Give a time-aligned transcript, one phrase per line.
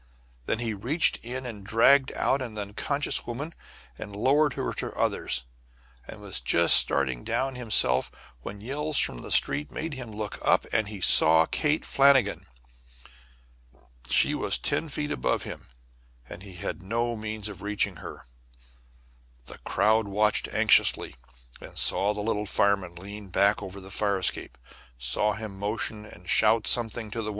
[0.47, 3.53] Then he reached in and dragged out an unconscious woman
[3.99, 5.45] and lowered her to others,
[6.07, 8.09] and was just starting down himself
[8.41, 12.47] when yells from the street made him look up, and he saw Kate Flannigan.
[14.09, 15.67] She was ten feet above him,
[16.27, 18.25] and he had no means of reaching her.
[19.45, 21.15] The crowd watched anxiously,
[21.61, 24.57] and saw the little fireman lean back over the fire escape,
[24.97, 27.29] saw him motion and shout something to the woman.